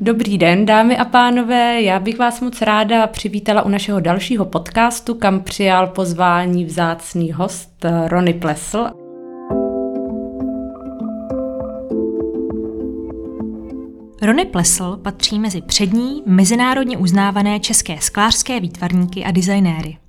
[0.00, 5.14] Dobrý den, dámy a pánové, já bych vás moc ráda přivítala u našeho dalšího podcastu,
[5.14, 8.86] kam přijal pozvání vzácný host eh, Rony Plesl.
[14.22, 20.05] Rony Plesl patří mezi přední, mezinárodně uznávané české sklářské výtvarníky a designéry.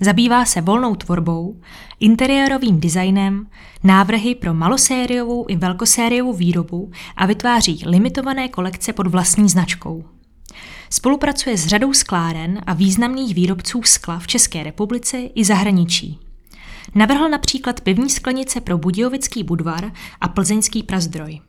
[0.00, 1.60] Zabývá se volnou tvorbou,
[2.00, 3.46] interiérovým designem,
[3.84, 10.04] návrhy pro malosériovou i velkosériovou výrobu a vytváří limitované kolekce pod vlastní značkou.
[10.90, 16.18] Spolupracuje s řadou skláren a významných výrobců skla v České republice i zahraničí.
[16.94, 21.40] Navrhl například pivní sklenice pro Budějovický budvar a plzeňský prazdroj.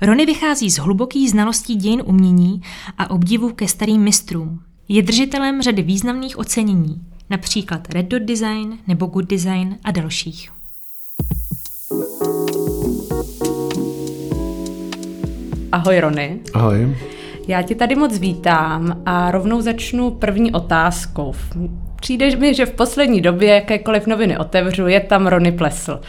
[0.00, 2.62] Rony vychází z hlubokých znalostí dějin umění
[2.98, 4.60] a obdivu ke starým mistrům.
[4.88, 10.52] Je držitelem řady významných ocenění, například Red Dot Design nebo Good Design a dalších.
[15.72, 16.40] Ahoj Rony.
[16.54, 16.96] Ahoj.
[17.48, 21.34] Já tě tady moc vítám a rovnou začnu první otázkou.
[22.06, 26.00] Přijde mi, že v poslední době jakékoliv noviny otevřu, je tam Rony Plesl.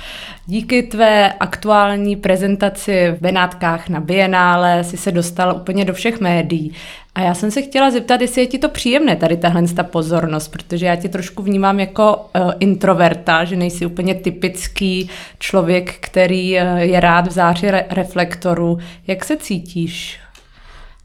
[0.45, 6.73] Díky tvé aktuální prezentaci v Benátkách na Bienále si se dostal úplně do všech médií.
[7.16, 10.48] A já jsem se chtěla zeptat, jestli je ti to příjemné, tady tahle ta pozornost,
[10.48, 15.09] protože já tě trošku vnímám jako uh, introverta, že nejsi úplně typický
[15.40, 18.78] člověk, který uh, je rád v záři re- reflektoru.
[19.08, 20.20] Jak se cítíš?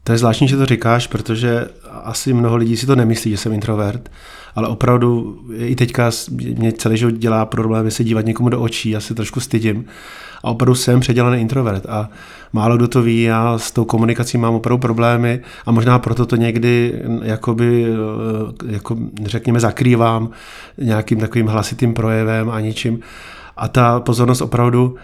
[0.03, 1.65] To je zvláštní, že to říkáš, protože
[2.03, 4.09] asi mnoho lidí si to nemyslí, že jsem introvert,
[4.55, 8.99] ale opravdu i teďka mě celý život dělá problémy se dívat někomu do očí, já
[8.99, 9.85] se trošku stydím
[10.43, 12.09] a opravdu jsem předělaný introvert a
[12.53, 16.35] málo kdo to ví, já s tou komunikací mám opravdu problémy a možná proto to
[16.35, 20.29] někdy jakoby, eh, jako řekněme, zakrývám
[20.77, 22.99] nějakým takovým hlasitým projevem a ničím.
[23.57, 24.95] A ta pozornost opravdu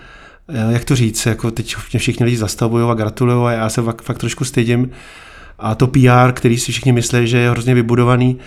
[0.50, 3.82] eh, jak to říct, jako teď mě všichni lidi zastavují a gratulují a já se
[3.82, 4.90] fakt, fakt trošku stydím.
[5.60, 8.38] A to PR, který si všichni myslí, že je hrozně vybudovaný,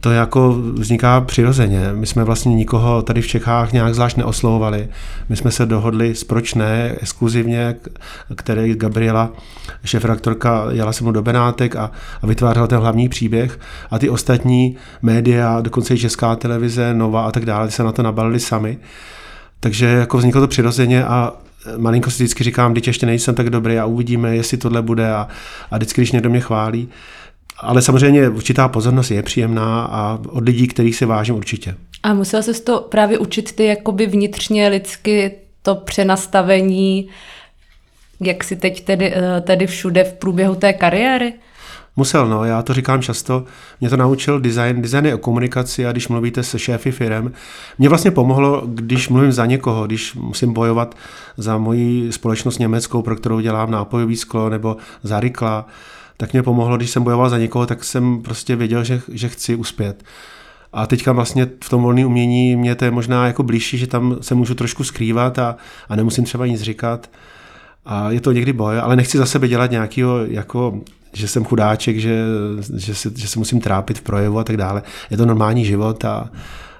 [0.00, 1.90] to jako vzniká přirozeně.
[1.92, 4.88] My jsme vlastně nikoho tady v Čechách nějak zvlášť neoslovovali.
[5.28, 7.74] My jsme se dohodli, proč ne, exkluzivně,
[8.34, 9.30] který Gabriela,
[9.84, 11.90] šéf-redaktorka, jela se mnou do Benátek a,
[12.22, 13.60] a vytvářela ten hlavní příběh
[13.90, 18.02] a ty ostatní média, dokonce i Česká televize, Nova a tak dále, se na to
[18.02, 18.78] nabalili sami.
[19.60, 21.32] Takže jako vzniklo to přirozeně a
[21.76, 25.28] malinko si vždycky říkám, když ještě nejsem tak dobrý a uvidíme, jestli tohle bude a,
[25.70, 26.88] a vždycky, když někdo mě chválí,
[27.60, 31.74] ale samozřejmě určitá pozornost je příjemná a od lidí, kterých se vážím určitě.
[32.02, 35.32] A musel se to právě učit ty jakoby vnitřně lidsky
[35.62, 37.08] to přenastavení,
[38.20, 41.32] jak si teď tedy, eh, tedy všude v průběhu té kariéry?
[41.96, 43.44] Musel, no, já to říkám často.
[43.80, 44.82] Mě to naučil design.
[44.82, 47.32] Design je o komunikaci a když mluvíte se šéfy firem.
[47.78, 50.94] Mě vlastně pomohlo, když mluvím za někoho, když musím bojovat
[51.36, 55.66] za moji společnost německou, pro kterou dělám nápojový sklo nebo za Rikla,
[56.20, 59.54] tak mě pomohlo, když jsem bojoval za někoho, tak jsem prostě věděl, že, že chci
[59.54, 60.04] uspět.
[60.72, 64.16] A teďka vlastně v tom volném umění mě to je možná jako blížší, že tam
[64.20, 65.56] se můžu trošku skrývat a,
[65.88, 67.10] a nemusím třeba nic říkat.
[67.86, 70.80] A je to někdy boj, ale nechci za sebe dělat nějakého, jako,
[71.12, 72.22] že jsem chudáček, že,
[72.76, 74.82] že, se, že se musím trápit v projevu a tak dále.
[75.10, 76.30] Je to normální život a,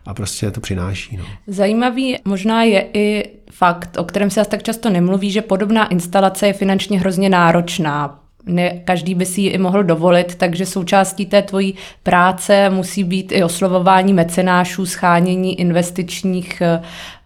[0.07, 1.17] a prostě to přináší.
[1.17, 1.25] No.
[1.47, 6.47] Zajímavý možná je i fakt, o kterém se asi tak často nemluví, že podobná instalace
[6.47, 11.43] je finančně hrozně náročná ne každý by si ji i mohl dovolit, takže součástí té
[11.43, 16.63] tvojí práce musí být i oslovování mecenášů, schánění investičních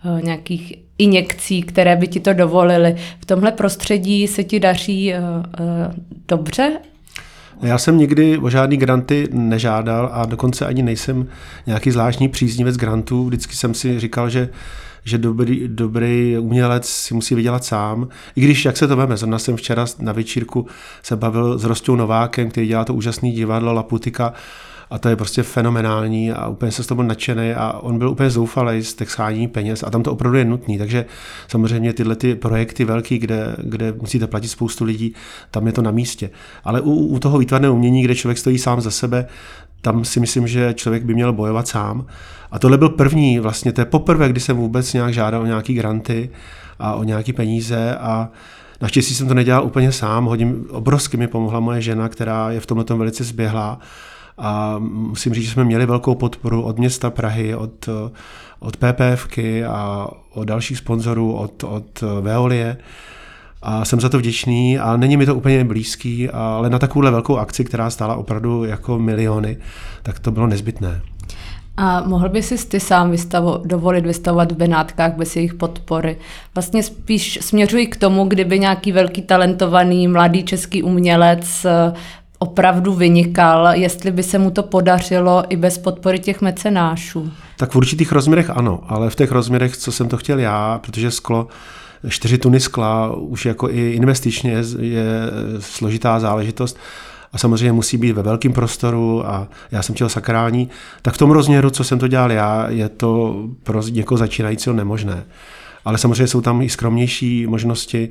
[0.05, 2.97] uh, nějakých injekcí, které by ti to dovolily.
[3.21, 5.95] V tomhle prostředí se ti daří uh,
[6.29, 6.73] dobře?
[7.63, 11.27] Já jsem nikdy o žádný granty nežádal a dokonce ani nejsem
[11.67, 13.27] nějaký zvláštní příznivec grantů.
[13.27, 14.49] Vždycky jsem si říkal, že
[15.05, 18.09] že dobrý, dobrý umělec si musí vydělat sám.
[18.37, 20.67] I když, jak se to veme, zrovna jsem včera na večírku
[21.03, 24.33] se bavil s Rostou Novákem, který dělá to úžasné divadlo Laputika,
[24.93, 28.31] a to je prostě fenomenální a úplně se z toho nadšený a on byl úplně
[28.31, 31.05] zoufalý z těch schání peněz a tam to opravdu je nutný, takže
[31.49, 35.15] samozřejmě tyhle ty projekty velký, kde, kde musíte platit spoustu lidí,
[35.51, 36.31] tam je to na místě.
[36.65, 39.27] Ale u, u toho výtvarného umění, kde člověk stojí sám za sebe,
[39.83, 42.07] tam si myslím, že člověk by měl bojovat sám.
[42.51, 45.75] A tohle byl první, vlastně to je poprvé, kdy jsem vůbec nějak žádal o nějaký
[45.75, 46.31] granty
[46.79, 48.29] a o nějaké peníze a
[48.81, 52.67] Naštěstí jsem to nedělal úplně sám, hodím, obrovsky mi pomohla moje žena, která je v
[52.67, 53.79] tomhle velice zběhlá
[54.39, 57.89] a musím říct, že jsme měli velkou podporu od města Prahy, od,
[58.59, 62.77] od PPFky a od dalších sponzorů, od, od Veolie.
[63.63, 67.37] A jsem za to vděčný, ale není mi to úplně blízký, ale na takovouhle velkou
[67.37, 69.57] akci, která stála opravdu jako miliony,
[70.03, 71.01] tak to bylo nezbytné.
[71.77, 76.17] A mohl by si ty sám vystavo, dovolit vystavovat v Benátkách bez jejich podpory?
[76.55, 81.93] Vlastně spíš směřuji k tomu, kdyby nějaký velký talentovaný mladý český umělec eh,
[82.43, 87.31] opravdu vynikal, jestli by se mu to podařilo i bez podpory těch mecenášů.
[87.57, 91.11] Tak v určitých rozměrech ano, ale v těch rozměrech, co jsem to chtěl já, protože
[91.11, 91.47] sklo,
[92.09, 95.05] čtyři tuny skla už jako i investičně je,
[95.59, 96.79] složitá záležitost,
[97.33, 100.69] a samozřejmě musí být ve velkém prostoru a já jsem chtěl sakrální,
[101.03, 105.25] tak v tom rozměru, co jsem to dělal já, je to pro někoho začínajícího nemožné.
[105.85, 108.09] Ale samozřejmě jsou tam i skromnější možnosti.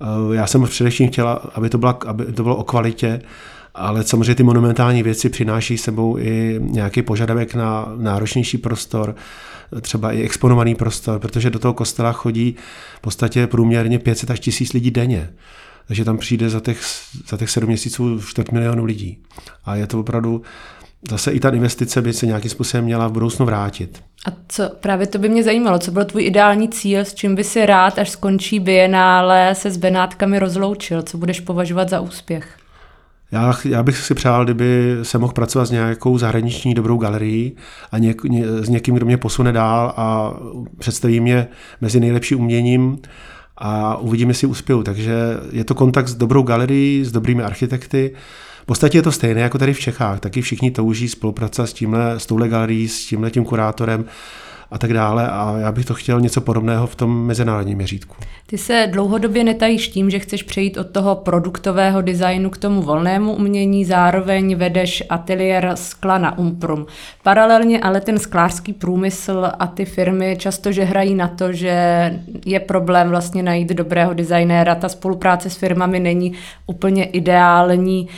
[0.00, 3.20] Eh, já jsem především chtěla, aby to, byla, aby to bylo o kvalitě,
[3.76, 9.14] ale samozřejmě ty monumentální věci přináší sebou i nějaký požadavek na náročnější prostor,
[9.80, 12.56] třeba i exponovaný prostor, protože do toho kostela chodí
[12.98, 15.28] v podstatě průměrně 500 až 1000 lidí denně
[15.88, 16.80] takže tam přijde za těch,
[17.28, 19.18] za těch sedm měsíců čtvrt milionu lidí.
[19.64, 20.42] A je to opravdu,
[21.10, 24.02] zase i ta investice by se nějakým způsobem měla v budoucnu vrátit.
[24.28, 27.44] A co právě to by mě zajímalo, co byl tvůj ideální cíl, s čím by
[27.44, 32.58] si rád, až skončí bienále, se s Benátkami rozloučil, co budeš považovat za úspěch?
[33.32, 37.56] Já, já bych si přál, kdyby se mohl pracovat s nějakou zahraniční dobrou galerií
[37.92, 40.34] a něk, ně, s někým, kdo mě posune dál a
[40.78, 41.48] představí mě
[41.80, 42.98] mezi nejlepším uměním
[43.56, 44.82] a uvidíme, jestli uspěju.
[44.82, 45.14] Takže
[45.52, 48.14] je to kontakt s dobrou galerií, s dobrými architekty.
[48.62, 50.20] V podstatě je to stejné jako tady v Čechách.
[50.20, 54.04] Taky všichni touží spolupracovat s tímhle, s touhle galerií, s tímhle tím kurátorem
[54.70, 55.28] a tak dále.
[55.28, 58.16] A já bych to chtěl něco podobného v tom mezinárodním měřítku.
[58.46, 63.32] Ty se dlouhodobě netajíš tím, že chceš přejít od toho produktového designu k tomu volnému
[63.32, 66.86] umění, zároveň vedeš ateliér skla na Umprum.
[67.22, 71.74] Paralelně ale ten sklářský průmysl a ty firmy často že hrají na to, že
[72.46, 74.74] je problém vlastně najít dobrého designéra.
[74.74, 76.32] Ta spolupráce s firmami není
[76.66, 78.08] úplně ideální.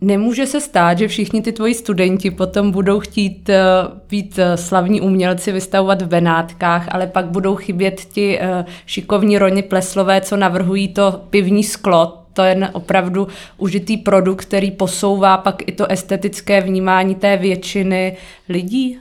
[0.00, 3.62] Nemůže se stát, že všichni ty tvoji studenti potom budou chtít eh,
[4.10, 9.62] být eh, slavní umělci, vystavovat v Benátkách, ale pak budou chybět ti eh, šikovní Roni
[9.62, 15.72] Pleslové, co navrhují to pivní sklo, to je opravdu užitý produkt, který posouvá pak i
[15.72, 18.16] to estetické vnímání té většiny
[18.48, 18.98] lidí?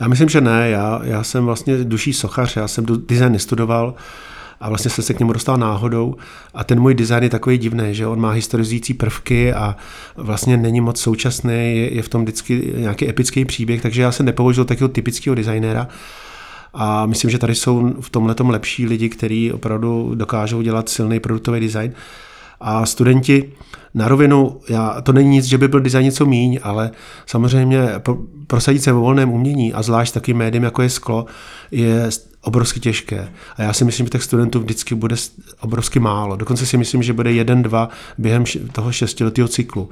[0.00, 0.70] Já myslím, že ne.
[0.70, 3.94] Já, já jsem vlastně duší sochař, já jsem design nestudoval,
[4.60, 6.16] a vlastně jsem se k němu dostal náhodou
[6.54, 9.76] a ten můj design je takový divný, že on má historizující prvky a
[10.16, 14.26] vlastně není moc současný, je, je v tom vždycky nějaký epický příběh, takže já jsem
[14.26, 15.88] nepovažoval takového typického designéra,
[16.78, 21.60] a myslím, že tady jsou v tomhle lepší lidi, kteří opravdu dokážou dělat silný produktový
[21.60, 21.92] design.
[22.60, 23.52] A studenti
[23.94, 26.90] na rovinu, já, to není nic, že by byl design něco míň, ale
[27.26, 27.80] samozřejmě
[28.46, 31.26] prosadit se ve volném umění a zvlášť taky médium, jako je sklo,
[31.70, 32.08] je
[32.46, 33.28] obrovsky těžké.
[33.56, 35.16] A já si myslím, že těch studentů vždycky bude
[35.60, 36.36] obrovsky málo.
[36.36, 37.88] Dokonce si myslím, že bude jeden, dva
[38.18, 39.88] během toho šestiletého cyklu.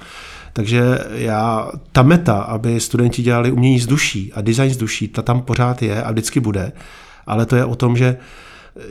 [0.53, 5.23] Takže já, ta meta, aby studenti dělali umění z duší a design z duší, ta
[5.23, 6.73] tam pořád je a vždycky bude.
[7.27, 8.17] Ale to je o tom, že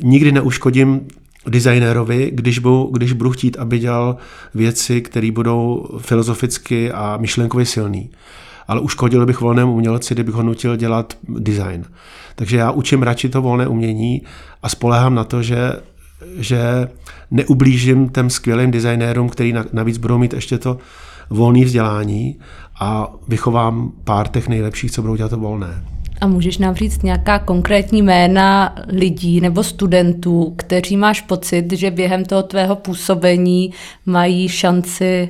[0.01, 1.07] nikdy neuškodím
[1.47, 4.17] designérovi, když budu, když budu chtít, aby dělal
[4.53, 8.09] věci, které budou filozoficky a myšlenkově silný.
[8.67, 11.85] Ale uškodil bych volnému umělci, kdybych ho nutil dělat design.
[12.35, 14.21] Takže já učím radši to volné umění
[14.63, 15.73] a spolehám na to, že,
[16.37, 16.87] že
[17.31, 20.77] neublížím těm skvělým designérům, který navíc budou mít ještě to
[21.29, 22.39] volné vzdělání
[22.79, 25.83] a vychovám pár těch nejlepších, co budou dělat to volné.
[26.21, 32.25] A můžeš nám říct nějaká konkrétní jména lidí nebo studentů, kteří máš pocit, že během
[32.25, 33.71] toho tvého působení
[34.05, 35.29] mají šanci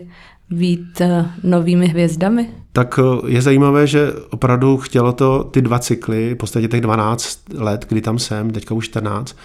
[0.53, 2.49] být eh, novými hvězdami?
[2.71, 7.39] Tak eh, je zajímavé, že opravdu chtělo to ty dva cykly, v podstatě těch 12
[7.53, 9.37] let, kdy tam jsem, teďka už 14.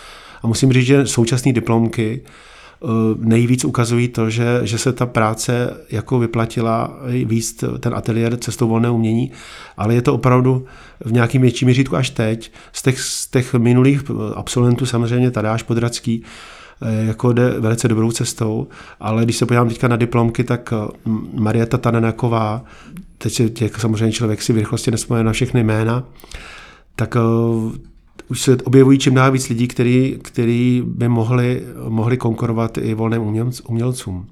[0.42, 2.86] A musím říct, že současné diplomky eh,
[3.18, 8.90] nejvíc ukazují to, že, že se ta práce jako vyplatila víc ten ateliér cestou volné
[8.90, 9.30] umění,
[9.76, 10.66] ale je to opravdu
[11.04, 12.52] v nějakým větším měřítku až teď.
[12.72, 14.02] Z těch, z těch minulých
[14.34, 16.24] absolventů samozřejmě Tadáš Podradský,
[17.06, 18.66] jako jde velice dobrou cestou,
[19.00, 22.64] ale když se podívám teďka na diplomky, tak eh, Marieta Tanenaková,
[23.18, 26.04] teď si těch, samozřejmě člověk si v rychlosti nespomene na všechny jména,
[26.96, 27.72] tak uh,
[28.28, 33.50] už se objevují čím dál víc lidí, který, který by mohli, mohli konkurovat i volným
[33.68, 34.26] umělcům.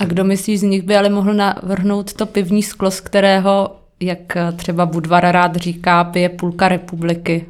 [0.00, 4.36] A kdo myslíš z nich by ale mohl navrhnout to pivní sklo, z kterého, jak
[4.56, 7.46] třeba Budvar rád říká, pije půlka republiky?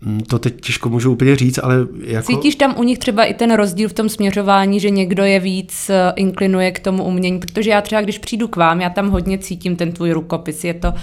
[0.00, 2.26] Mm, to teď těžko můžu úplně říct, ale jako...
[2.26, 5.90] Cítíš tam u nich třeba i ten rozdíl v tom směřování, že někdo je víc
[5.90, 9.38] eh, inklinuje k tomu umění, protože já třeba, když přijdu k vám, já tam hodně
[9.38, 10.94] cítím ten tvůj rukopis, je to uh,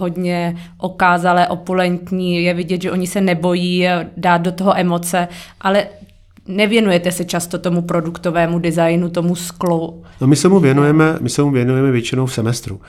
[0.00, 5.28] hodně okázalé, opulentní, je vidět, že oni se nebojí eh, dát do toho emoce,
[5.60, 5.86] ale
[6.48, 10.02] nevěnujete se často tomu produktovému designu, tomu sklu.
[10.20, 12.80] No my se mu věnujeme, my se mu věnujeme většinou v semestru.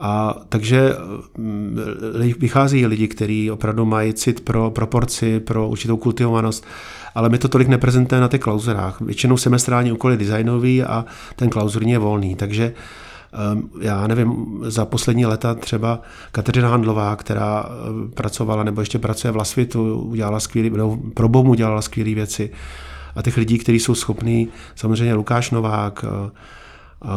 [0.00, 0.94] A takže
[1.38, 1.78] mm,
[2.38, 6.66] vychází lidi, kteří opravdu mají cit pro proporci, pro určitou kultivovanost,
[7.14, 9.00] ale my to tolik neprezentujeme na těch klauzurách.
[9.00, 11.04] Většinou semestrální úkoly designový a
[11.36, 12.72] ten klauzurní je volný, takže
[13.52, 16.00] ehm, já nevím, za poslední leta třeba
[16.32, 21.48] Kateřina Handlová, která eh, pracovala nebo ještě pracuje v Lasvitu, udělala skvělý, no, pro BOM
[21.48, 22.50] udělala skvělé věci.
[23.16, 26.04] A těch lidí, kteří jsou schopní, samozřejmě Lukáš Novák,
[27.04, 27.08] eh,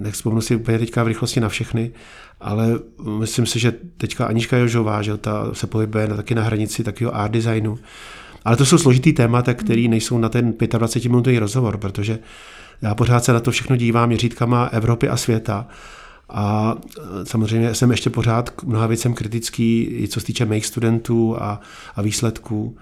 [0.00, 1.92] nech si úplně teďka v rychlosti na všechny,
[2.40, 2.78] ale
[3.18, 7.16] myslím si, že teďka Anička Jožová, že ta se pohybuje na, taky na hranici takového
[7.16, 7.78] art designu.
[8.44, 12.18] Ale to jsou složitý témata, které nejsou na ten 25-minutový rozhovor, protože
[12.82, 15.66] já pořád se na to všechno dívám měřítkama Evropy a světa.
[16.28, 16.74] A
[17.24, 21.60] samozřejmě jsem ještě pořád k mnoha věcem kritický, i co se týče mých studentů a,
[21.96, 22.76] a výsledků.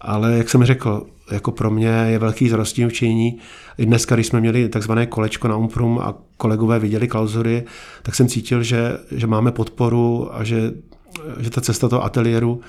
[0.00, 3.38] Ale jak jsem řekl, jako pro mě je velký zarostí učení.
[3.78, 7.64] I dneska, když jsme měli takzvané kolečko na Umprum a kolegové viděli klauzury,
[8.02, 10.72] tak jsem cítil, že, že máme podporu a že,
[11.38, 12.60] že ta cesta toho ateliéru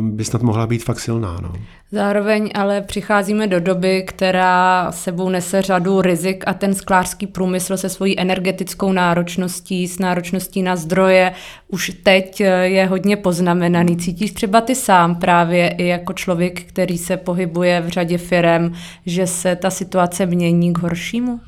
[0.00, 1.38] by snad mohla být fakt silná.
[1.42, 1.52] No.
[1.92, 7.88] Zároveň ale přicházíme do doby, která sebou nese řadu rizik a ten sklářský průmysl se
[7.88, 11.32] svojí energetickou náročností, s náročností na zdroje,
[11.68, 13.96] už teď eh, je hodně poznamenaný.
[13.96, 18.72] Cítíš třeba ty sám právě i jako člověk, který se pohybuje v řadě firem,
[19.06, 21.40] že se ta situace mění k horšímu?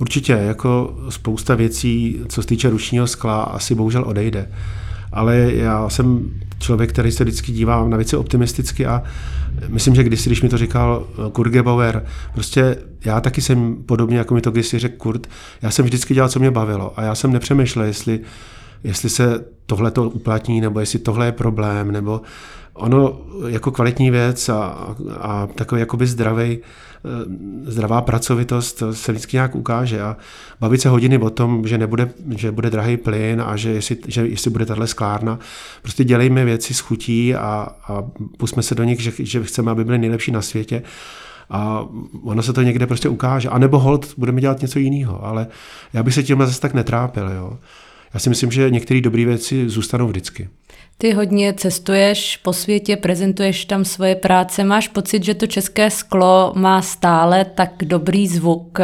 [0.00, 4.48] Určitě, jako spousta věcí, co se týče ručního skla, asi bohužel odejde
[5.12, 9.02] ale já jsem člověk, který se vždycky dívá na věci optimisticky a
[9.68, 14.18] myslím, že když, když mi to říkal eh, Kurt Gebauer, prostě já taky jsem podobně,
[14.18, 15.26] jako mi to kdysi řekl Kurt,
[15.62, 18.20] já jsem vždycky dělal, co mě bavilo a já jsem nepřemýšlel, jestli,
[18.84, 22.20] jestli se tohle to uplatní, nebo jestli tohle je problém, nebo
[22.74, 29.54] ono jako kvalitní věc a, a takový jakoby zdravý, eh, zdravá pracovitost se vždycky nějak
[29.54, 30.16] ukáže a
[30.60, 34.26] bavit se hodiny o tom, že, nebude, že bude drahý plyn a že jestli, že
[34.26, 35.38] jestli bude tahle sklárna,
[35.82, 38.02] prostě dělejme věci s chutí a, a
[38.36, 40.82] pusme se do nich, že, že chceme, aby byly nejlepší na světě
[41.50, 41.86] a
[42.22, 43.48] ono se to někde prostě ukáže.
[43.48, 45.46] A nebo hold, budeme dělat něco jiného, ale
[45.92, 47.30] já bych se tím zase tak netrápil.
[47.30, 47.58] Jo.
[48.14, 50.48] Já si myslím, že některé dobré věci zůstanou vždycky.
[50.98, 54.64] Ty hodně cestuješ po světě, prezentuješ tam svoje práce.
[54.64, 58.78] Máš pocit, že to české sklo má stále tak dobrý zvuk,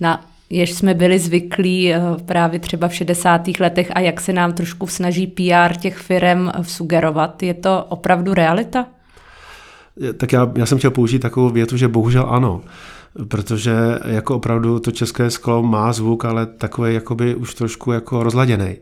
[0.00, 3.48] na jež jsme byli zvyklí eh, právě třeba v 60.
[3.60, 7.42] letech a jak se nám trošku snaží PR těch firm sugerovat.
[7.42, 8.86] Je to opravdu realita?
[10.16, 12.60] Tak já, já jsem chtěl použít takovou větu, že bohužel ano
[13.28, 18.76] protože jako opravdu to české sklo má zvuk, ale takový jakoby už trošku jako rozladěný.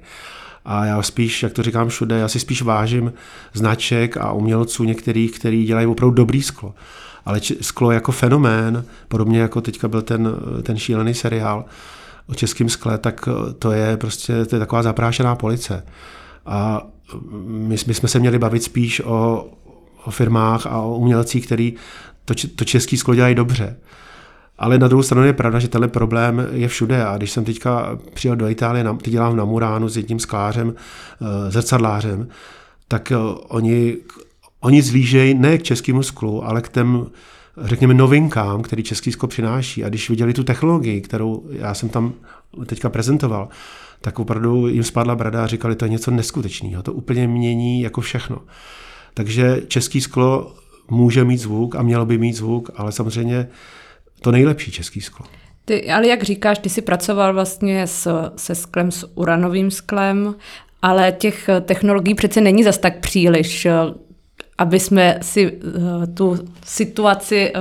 [0.64, 3.12] A já spíš, jak to říkám všude, já si spíš vážím
[3.52, 6.74] značek a umělců některých, který dělají opravdu dobrý sklo.
[7.24, 11.64] Ale sklo jako fenomén, podobně jako teďka byl ten, ten šílený seriál
[12.26, 15.86] o českém skle, tak to je prostě to je taková zaprášená police.
[16.46, 16.86] A
[17.46, 19.48] my, my jsme se měli bavit spíš o,
[20.04, 21.74] o firmách a o umělcích, který
[22.24, 23.76] to, to český sklo dělají dobře.
[24.62, 27.04] Ale na druhou stranu je pravda, že tenhle problém je všude.
[27.04, 31.50] A když jsem teďka přijel do Itálie, teď dělám na Muránu s jedním sklářem, eh,
[31.50, 32.28] zrcadlářem,
[32.88, 33.16] tak eh,
[33.48, 33.96] oni,
[34.60, 37.06] oni zlížejí ne k českému sklu, ale k těm,
[37.56, 39.84] řekněme, novinkám, který český sklo přináší.
[39.84, 42.12] A když viděli tu technologii, kterou já jsem tam
[42.66, 43.48] teďka prezentoval,
[44.00, 48.00] tak opravdu jim spadla brada a říkali, to je něco neskutečného, to úplně mění jako
[48.00, 48.38] všechno.
[49.14, 50.54] Takže český sklo
[50.90, 53.48] může mít zvuk a mělo by mít zvuk, ale samozřejmě
[54.22, 55.26] to nejlepší český sklo.
[55.64, 60.34] Ty, ale jak říkáš, ty jsi pracoval vlastně s, se sklem, s uranovým sklem,
[60.82, 63.66] ale těch technologií přece není zas tak příliš,
[64.58, 67.52] aby jsme si uh, tu situaci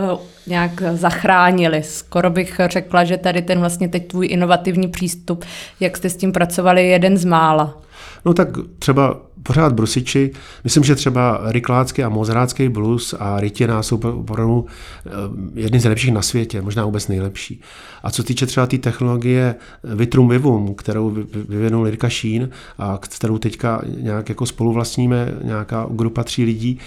[0.47, 1.83] nějak zachránili.
[1.83, 5.45] Skoro bych řekla, že tady ten vlastně teď tvůj inovativní přístup,
[5.79, 7.81] jak jste s tím pracovali, je jeden z mála.
[8.25, 8.47] No tak
[8.79, 10.31] třeba pořád brusiči,
[10.63, 14.65] myslím, že třeba riklácký a mozerácký blues a rytina jsou opravdu
[15.05, 15.09] eh,
[15.53, 17.61] jedny z nejlepších na světě, možná vůbec nejlepší.
[18.03, 21.17] A co týče třeba té tý technologie Vitrum Vivum, kterou
[21.49, 26.79] vyvinul Jirka Šín a kterou teďka nějak jako spoluvlastníme, nějaká grupa tří lidí,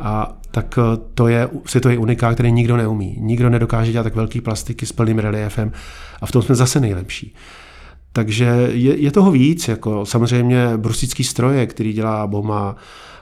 [0.00, 3.16] a tak eh, to je světový unikát, který nikdo neumí.
[3.20, 5.72] Nikdo nedokáže dělat tak velký plastiky s plným reliefem
[6.20, 7.34] a v tom jsme zase nejlepší.
[8.12, 12.76] Takže je, je toho víc, jako samozřejmě brusický stroje, který dělá Boma,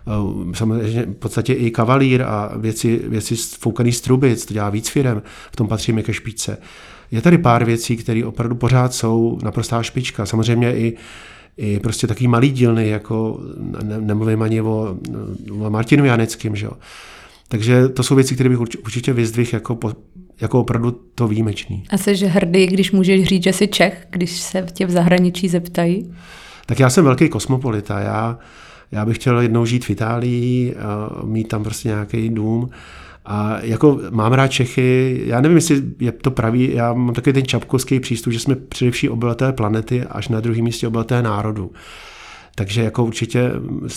[0.06, 4.88] eh, samozřejmě v podstatě i kavalír a věci, věci foukaný z trubic, to dělá víc
[4.88, 6.58] firem, v tom patříme ke špičce.
[7.10, 10.26] Je tady pár věcí, které opravdu pořád jsou naprostá špička.
[10.26, 10.96] Samozřejmě i
[11.56, 13.40] i prostě takový malý dílny, jako
[13.82, 14.96] ne, nemluvím ani o,
[15.60, 16.72] o Martinu Janeckým, že jo.
[17.48, 19.78] Takže to jsou věci, které bych určitě vyzdvihl jako,
[20.40, 21.84] jako opravdu to výjimečný.
[21.90, 26.12] A jsi hrdý, když můžeš říct, že jsi Čech, když se tě v zahraničí zeptají?
[26.66, 28.00] Tak já jsem velký kosmopolita.
[28.00, 28.38] Já,
[28.92, 30.74] já bych chtěl jednou žít v Itálii,
[31.24, 32.70] mít tam prostě nějaký dům.
[33.26, 37.44] A jako mám rád Čechy, já nevím, jestli je to pravý, já mám takový ten
[37.44, 41.70] čapkovský přístup, že jsme především obyvatelé planety až na druhém místě obyvatelé národu.
[42.54, 43.50] Takže jako určitě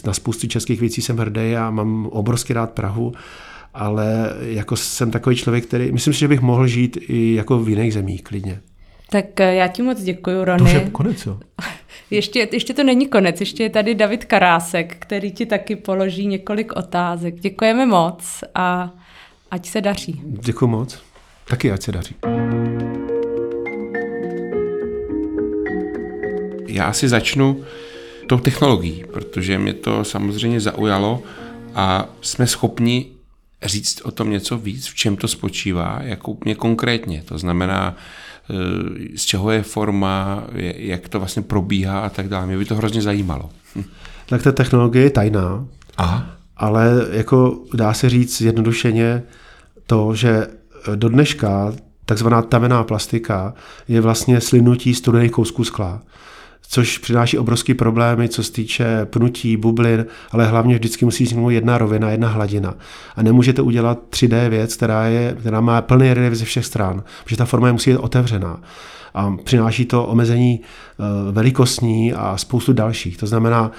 [0.05, 3.13] na spoustu českých věcí jsem hrdý a mám obrovský rád Prahu,
[3.73, 7.69] ale jako jsem takový člověk, který, myslím si, že bych mohl žít i jako v
[7.69, 8.59] jiných zemích klidně.
[9.09, 10.71] Tak eh, já ti moc děkuji, Rony.
[10.71, 11.39] To je konec, jo.
[12.11, 16.73] Ještě, ještě to není konec, ještě je tady David Karásek, který ti taky položí několik
[16.75, 17.39] otázek.
[17.39, 18.93] Děkujeme moc a
[19.51, 20.21] ať se daří.
[20.25, 20.99] Děkuji moc.
[21.47, 22.15] Taky ať se daří.
[26.67, 27.63] Já si začnu
[28.27, 31.21] tou technologií, protože mě to samozřejmě zaujalo
[31.75, 33.05] a jsme schopni
[33.65, 37.23] říct o tom něco víc, v čem to spočívá, jako úplně konkrétně.
[37.25, 37.95] To znamená,
[38.49, 40.43] e, z čeho je forma,
[40.75, 42.47] jak to vlastně probíhá a tak dále.
[42.47, 43.49] Mě by to hrozně zajímalo.
[44.25, 45.65] Tak ta technologie je tajná,
[45.97, 46.29] Aha.
[46.57, 49.23] ale jako dá se říct jednodušeně
[49.87, 50.47] to, že
[50.95, 51.73] do dneška
[52.05, 53.53] takzvaná tavená plastika
[53.87, 56.01] je vlastně slynutí studených kousků skla
[56.73, 61.77] což přináší obrovské problémy, co se týče pnutí, bublin, ale hlavně vždycky musí vzniknout jedna
[61.77, 62.73] rovina, jedna hladina.
[63.15, 67.37] A nemůžete udělat 3D věc, která, je, která má plný relief ze všech stran, protože
[67.37, 68.59] ta forma musí být otevřená.
[69.13, 73.17] A přináší to omezení eh, velikostní a spoustu dalších.
[73.17, 73.71] To znamená,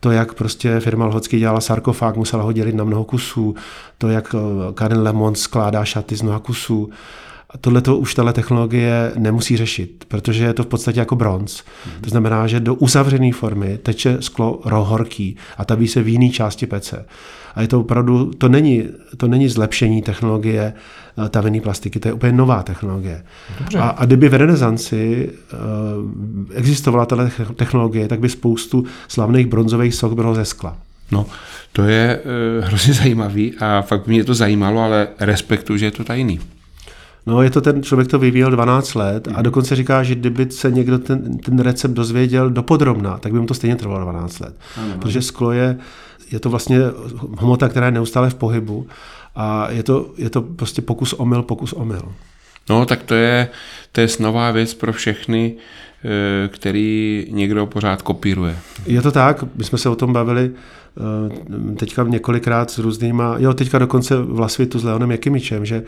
[0.00, 3.54] to, jak prostě firma Lhocky dělala sarkofág, musela ho dělit na mnoho kusů,
[3.98, 6.90] to, jak eh, Karen Lemon skládá šaty z mnoha kusů,
[7.60, 11.62] tohle to už tahle technologie nemusí řešit, protože je to v podstatě jako bronz.
[12.00, 16.66] To znamená, že do uzavřené formy teče sklo rohorký a taví se v jiné části
[16.66, 17.04] pece.
[17.54, 18.84] A je to opravdu, to není,
[19.16, 23.24] to není zlepšení technologie eh, tavené plastiky, to je úplně nová technologie.
[23.78, 25.58] A, a kdyby v renesanci uh,
[26.54, 30.76] existovala tato technologie, tak by spoustu slavných bronzových sok bylo ze skla.
[31.10, 31.26] No,
[31.72, 36.04] to je uh, hrozně zajímavý a fakt mě to zajímalo, ale respektuju, že je to
[36.04, 36.40] tajný.
[37.26, 39.42] No, je to ten člověk, to vyvíjel 12 let a mhm.
[39.42, 43.54] dokonce říká, že kdyby se někdo ten, ten recept dozvěděl dopodrobna, tak by mu to
[43.54, 44.54] stejně trvalo 12 let.
[44.76, 44.94] Ano.
[44.98, 45.78] Protože sklo je,
[46.32, 46.78] je to vlastně
[47.38, 48.86] hmota, která je neustále v pohybu
[49.36, 52.12] a je to, je to prostě pokus omyl, pokus omyl.
[52.70, 53.48] No, tak to je,
[53.92, 55.54] to je nová věc pro všechny,
[56.04, 58.58] eh, který někdo pořád kopíruje.
[58.86, 63.54] Je to tak, my jsme se o tom bavili eh, teďka několikrát s různýma, jo,
[63.54, 65.82] teďka dokonce v Lasvitu s Leonem Jakimičem, že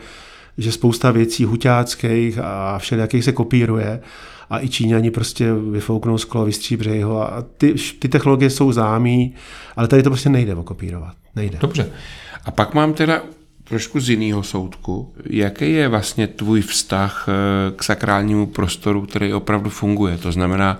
[0.57, 4.01] že spousta věcí huťáckých a všelijakých se kopíruje
[4.49, 9.33] a i Číňani prostě vyfouknou sklo, vystříbřejí ho a ty, ty technologie jsou zámý,
[9.75, 11.15] ale tady to prostě nejde okopírovat.
[11.35, 11.57] Nejde.
[11.61, 11.89] Dobře.
[12.45, 13.21] A pak mám teda
[13.63, 15.13] trošku z jiného soudku.
[15.29, 20.17] Jaký je vlastně tvůj vztah eh, k sakrálnímu prostoru, který opravdu funguje?
[20.17, 20.79] To znamená,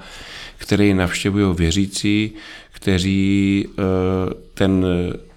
[0.58, 2.32] který navštěvují věřící,
[2.72, 3.82] kteří eh,
[4.54, 4.86] ten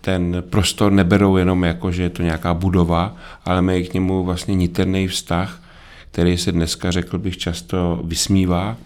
[0.08, 4.54] ten prostor neberou jenom jako, že je to nějaká budova, ale mají k němu vlastně
[4.54, 5.62] niterný vztah,
[6.10, 8.76] který se dneska, řekl bych, často vysmívá.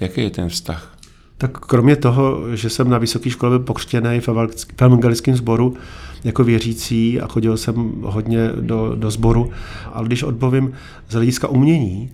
[0.00, 0.94] Jaký je ten vztah?
[1.38, 4.28] Tak kromě toho, že jsem na vysoké škole byl pokřtěný v
[4.78, 5.76] evangelickém sboru
[6.24, 9.50] jako věřící a chodil jsem hodně do, do sboru,
[9.92, 10.72] ale když odpovím
[11.08, 12.10] z hlediska umění,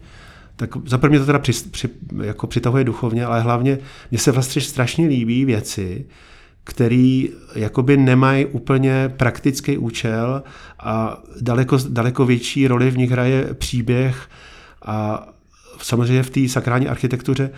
[0.57, 1.88] tak za prvně to teda při, při,
[2.23, 3.79] jako přitahuje duchovně, ale hlavně
[4.11, 6.07] mně se vlastně strašně líbí věci,
[6.66, 10.42] který jakoby nemají úplně praktický účel
[10.81, 14.29] a daleko, daleko větší roli v nich hraje příběh
[14.85, 15.29] a
[15.83, 17.50] samozřejmě v té sakrální architektuře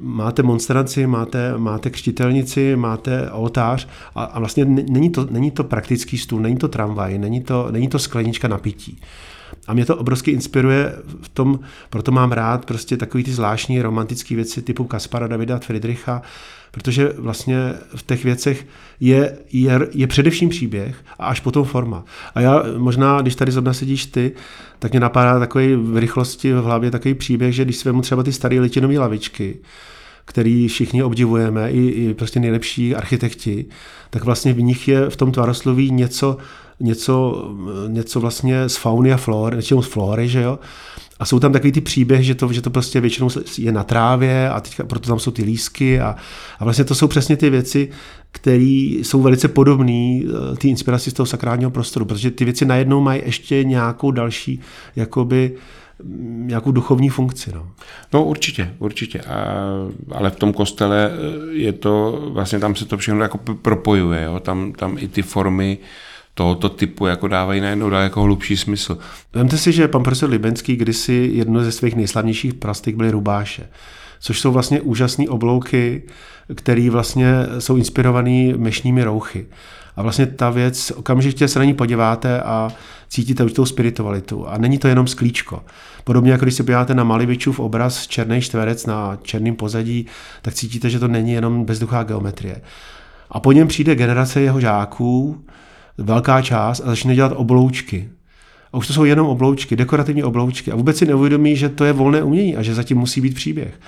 [0.00, 6.18] máte monstranci, máte, máte křtitelnici, máte oltář a, a vlastně není to, není to praktický
[6.18, 9.00] stůl, není to tramvaj, není to, není to sklenička na pití.
[9.66, 14.34] A mě to obrovsky inspiruje v tom, proto mám rád prostě takový ty zvláštní romantické
[14.34, 16.22] věci typu Kaspara Davida Friedricha,
[16.70, 17.56] protože vlastně
[17.96, 18.66] v těch věcech
[19.00, 22.04] je, je, je především příběh a až potom forma.
[22.34, 24.32] A já možná, když tady zrovna sedíš ty,
[24.78, 28.22] tak mě napadá takový v rychlosti v hlavě takový příběh, že když si vezmu třeba
[28.22, 29.58] ty staré litinové lavičky,
[30.28, 33.66] který všichni obdivujeme, i, i prostě nejlepší architekti,
[34.10, 36.36] tak vlastně v nich je v tom tvarosloví něco,
[36.80, 37.44] něco,
[37.88, 40.58] něco vlastně z fauny a flor, něčemu z flory, že jo?
[41.18, 44.50] A jsou tam takový ty příběhy, že to, že to prostě většinou je na trávě
[44.50, 46.16] a teďka, proto tam jsou ty lísky a,
[46.58, 47.88] a vlastně to jsou přesně ty věci,
[48.30, 53.00] které jsou velice podobné eh, ty inspiraci z toho sakrálního prostoru, protože ty věci najednou
[53.00, 54.60] mají ještě nějakou další
[54.96, 55.58] jakoby mm,
[56.28, 57.52] nějakou duchovní funkci.
[57.54, 57.70] No,
[58.12, 59.20] no určitě, určitě.
[59.20, 59.54] A,
[60.12, 64.40] ale v tom kostele eh, je to, vlastně tam se to všechno jako propojuje, jo?
[64.40, 65.78] Tam, tam i ty formy
[66.34, 68.98] tohoto typu jako dávají najednou dá jako hlubší smysl.
[69.34, 73.68] Vemte si, že pan profesor Libenský kdysi jedno ze svých nejslavnějších plastik byly rubáše.
[74.20, 76.02] což jsou vlastně úžasné oblouky,
[76.54, 77.26] které vlastně
[77.58, 79.46] jsou inspirované mešními rouchy.
[79.98, 82.68] A vlastně ta věc, okamžitě se na ní podíváte a
[83.08, 84.48] cítíte určitou spiritualitu.
[84.48, 85.62] A není to jenom sklíčko.
[86.04, 90.06] Podobně jako když se podíváte na Malivičův obraz černý čtverec na černém pozadí,
[90.42, 92.60] tak cítíte, že to není jenom bezduchá geometrie.
[93.30, 95.44] A po něm přijde generace jeho žáků,
[95.98, 98.10] velká část, a začne dělat obloučky.
[98.72, 100.72] A už to jsou jenom obloučky, dekorativní obloučky.
[100.72, 103.80] A vůbec si neuvědomí, že to je volné umění a že zatím musí být příběh.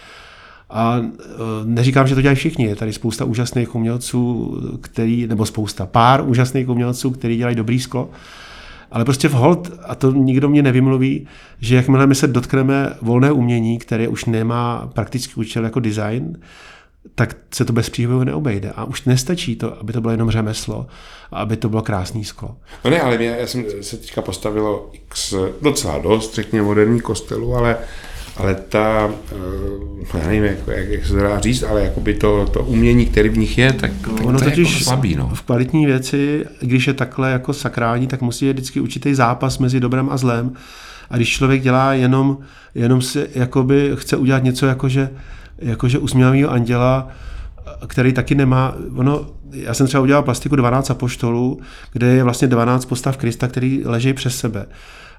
[0.71, 1.05] A e,
[1.65, 2.65] neříkám, že to dělají všichni.
[2.65, 8.11] Je tady spousta úžasných umělců, který, nebo spousta, pár úžasných umělců, který dělají dobrý sklo.
[8.93, 11.27] Ale prostě v hold, a to nikdo mě nevymluví,
[11.61, 16.39] že jakmile my se dotkneme volné umění, které už nemá praktický účel jako design,
[17.15, 18.73] tak se to bez příběhu neobejde.
[18.77, 20.87] A už nestačí to, aby to bylo jenom řemeslo
[21.31, 22.57] a aby to bylo krásný sklo.
[22.85, 27.55] No ne, ale mě, já jsem se teďka postavilo x, docela dost, řekněme, moderní kostelu,
[27.55, 27.77] ale
[28.43, 32.47] ale ta, eh, já nevím, jak, jak, jak se to dá říct, ale jakoby to,
[32.47, 35.15] to umění, které v nich je, tak, tak ono to je totiž jako slabý.
[35.15, 35.31] No.
[35.35, 39.81] v kvalitní věci, když je takhle jako sakrální, tak musí je vždycky určitý zápas mezi
[39.81, 40.53] dobrem a zlem.
[41.11, 42.39] A když člověk dělá jenom,
[42.75, 45.11] jenom si jakoby chce udělat něco jakože,
[45.59, 47.09] jakože usměvavého anděla,
[47.87, 51.61] který taky nemá, ono, já jsem třeba udělal plastiku 12 apoštolů,
[51.93, 54.67] kde je vlastně 12 postav Krista, který leží přes sebe.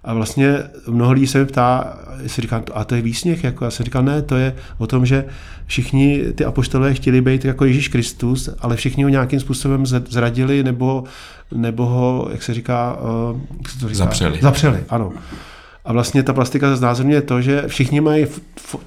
[0.04, 3.44] A vlastně mnoho lidí se mi ptá, jestli říkám, a to je výsměch?
[3.44, 5.26] Jako, já jsem říkal, ne, to je o tom, že
[5.66, 11.04] všichni ty apoštolé chtěli být jako Ježíš Kristus, ale všichni ho nějakým způsobem zradili nebo,
[11.52, 12.98] nebo ho, jak se říká,
[13.32, 13.98] uh, jak se to říká?
[13.98, 14.40] Zapřeli.
[14.42, 15.14] Zapřeli, ano.
[15.86, 18.26] A vlastně ta plastika znázorňuje to, že všichni mají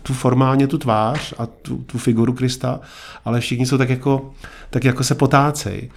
[0.02, 2.80] tu formálně tu tvář a tu, tu figuru Krista,
[3.24, 4.30] ale všichni jsou tak jako,
[4.70, 5.90] tak jako se potácejí.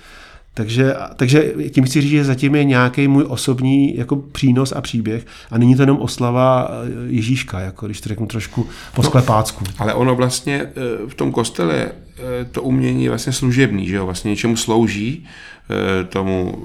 [0.58, 5.26] Takže, takže tím chci říct, že zatím je nějaký můj osobní jako přínos a příběh
[5.52, 9.64] a není to jenom oslava eh, Ježíška, jako když to řeknu trošku po sklepácku.
[9.68, 10.72] No, ale ono vlastně eh,
[11.08, 14.06] v tom kostele eh, to umění je vlastně služebný, že jo?
[14.06, 15.26] vlastně něčemu slouží
[16.10, 16.58] tomu,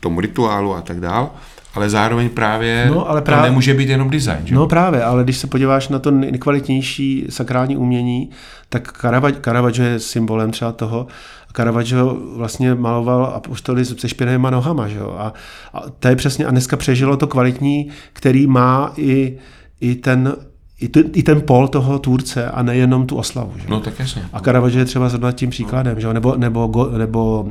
[0.00, 1.30] tomu rituálu a tak dál
[1.74, 4.40] ale zároveň právě, no, ale právě to nemůže být jenom design.
[4.44, 4.54] Že?
[4.54, 8.30] No právě, ale když se podíváš na to nejkvalitnější sakrální umění,
[8.68, 8.98] tak
[9.44, 11.06] Caravaggio je symbolem třeba toho.
[11.56, 14.88] Caravaggio vlastně maloval apostoly se špinavýma nohama.
[14.88, 15.16] Že jo?
[15.18, 15.32] A,
[15.72, 19.38] a to je přesně, a dneska přežilo to kvalitní, který má i,
[19.80, 20.34] i ten
[20.80, 23.52] i, t, i ten pol toho tvůrce a nejenom tu oslavu.
[23.56, 23.64] Že?
[23.68, 24.22] No tak jasně.
[24.32, 26.14] A Caravaggio je třeba zrovna tím příkladem, že?
[26.14, 27.48] Nebo, nebo, nebo,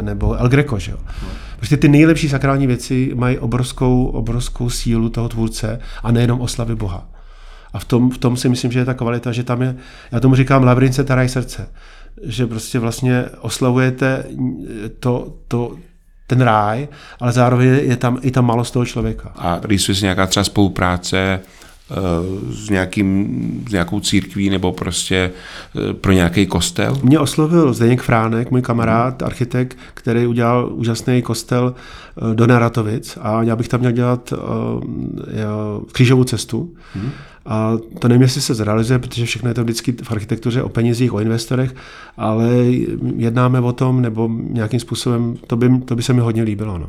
[0.00, 0.78] nebo El Greco.
[0.78, 0.92] Že?
[0.92, 1.28] No.
[1.56, 7.08] Prostě ty nejlepší sakrální věci mají obrovskou, obrovskou sílu toho tvůrce a nejenom oslavy Boha.
[7.72, 9.76] A v tom, v tom si myslím, že je ta kvalita, že tam je,
[10.12, 11.68] já tomu říkám labrince taraj srdce,
[12.22, 14.24] že prostě vlastně oslavujete
[15.00, 15.76] to, to,
[16.26, 16.88] ten ráj,
[17.20, 19.32] ale zároveň je tam i ta malost toho člověka.
[19.36, 21.40] A rýsuje si nějaká třeba spolupráce
[21.92, 25.30] Eh, s, nějakým, s nějakou církví nebo prostě
[25.90, 26.98] eh, pro nějaký kostel?
[27.02, 33.42] Mě oslovil Zdeněk Fránek, můj kamarád, architekt, který udělal úžasný kostel eh, do Naratovic a
[33.42, 34.32] já bych tam měl dělat
[35.92, 36.74] křížovou cestu.
[36.94, 37.10] Hmm.
[37.46, 41.12] A to nevím, jestli se zrealizuje, protože všechno je to vždycky v architektuře o penězích,
[41.12, 41.74] o investorech,
[42.16, 42.48] ale
[43.16, 46.78] jednáme o tom, nebo nějakým způsobem, to by, to by se mi hodně líbilo.
[46.78, 46.88] No.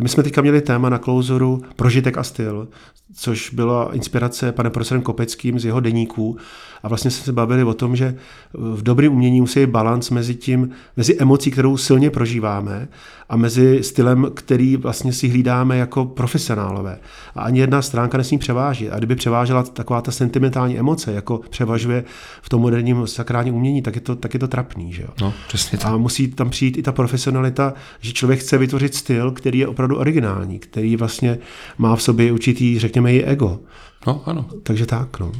[0.00, 2.68] My jsme teďka měli téma na klauzoru Prožitek a styl,
[3.14, 6.36] což byla inspirace panem profesorem Kopeckým z jeho deníků.
[6.82, 8.14] A vlastně jsme se bavili o tom, že
[8.54, 12.88] v dobrém umění musí být balans mezi tím, mezi emocí, kterou silně prožíváme
[13.28, 16.98] a mezi stylem, který vlastně si hlídáme jako profesionálové.
[17.34, 18.90] A ani jedna stránka nesmí převážit.
[18.90, 22.04] A kdyby převážela taková ta sentimentální emoce, jako převažuje
[22.42, 24.92] v tom moderním sakrálním umění, tak je to, tak je to trapný.
[24.92, 25.08] Že jo?
[25.20, 25.92] No, přesně tak.
[25.92, 30.00] A musí tam přijít i ta profesionalita, že člověk chce vytvořit styl, který je opravdu
[30.00, 31.38] originální, který vlastně
[31.78, 33.60] má v sobě určitý, řekněme, i ego.
[34.06, 34.46] No, ano.
[34.62, 35.32] Takže tak, no.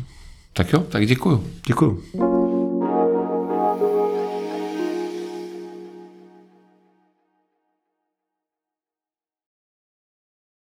[0.52, 1.44] Tak jo, tak děkuju.
[1.66, 2.02] Děkuju.